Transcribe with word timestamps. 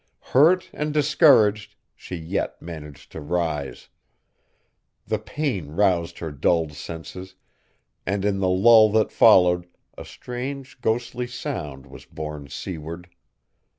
Hurt 0.33 0.67
and 0.73 0.95
discouraged, 0.95 1.75
she 1.95 2.15
yet 2.15 2.59
managed 2.59 3.11
to 3.11 3.21
rise. 3.21 3.89
The 5.05 5.19
pain 5.19 5.67
roused 5.75 6.17
her 6.17 6.31
dulled 6.31 6.73
senses 6.73 7.35
and 8.03 8.25
in 8.25 8.39
the 8.39 8.49
lull 8.49 8.89
that 8.93 9.11
followed 9.11 9.67
a 9.95 10.03
strange 10.03 10.81
ghostly 10.81 11.27
sound 11.27 11.85
was 11.85 12.05
borne 12.05 12.47
seaward. 12.49 13.09